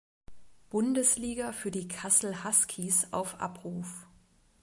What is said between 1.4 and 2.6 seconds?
für die Kassel